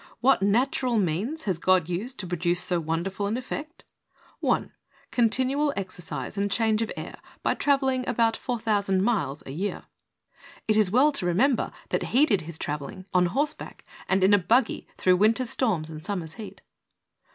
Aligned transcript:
What 0.19 0.41
nat 0.41 0.81
ural 0.81 0.97
means 0.97 1.43
has 1.43 1.59
God 1.59 1.87
used 1.87 2.17
to 2.17 2.25
produce 2.25 2.59
so 2.59 2.79
wonderful 2.79 3.27
an 3.27 3.37
effect? 3.37 3.85
"i. 4.43 4.69
Continual 5.11 5.71
exercise 5.77 6.39
and 6.39 6.49
change 6.49 6.81
of 6.81 6.91
air 6.97 7.19
by 7.43 7.53
traveling 7.53 8.09
about 8.09 8.35
4,000 8.35 9.03
miles 9.03 9.43
a 9.45 9.51
year." 9.51 9.83
(It 10.67 10.75
is 10.75 10.89
well 10.89 11.11
to 11.11 11.27
remember 11.27 11.71
that 11.89 12.01
he 12.01 12.25
did 12.25 12.41
his 12.41 12.57
traveling 12.57 13.05
70 13.05 13.05
THE 13.05 13.05
soul 13.05 13.11
winner's 13.11 13.27
SECRET. 13.27 13.27
on 13.27 13.35
horseback 13.67 13.85
and 14.09 14.23
in 14.23 14.33
a 14.33 14.39
buggy 14.39 14.87
through 14.97 15.17
Win 15.17 15.35
ter's 15.35 15.51
storms 15.51 15.91
and 15.91 16.03
Summer's 16.03 16.33
heat.) 16.33 16.61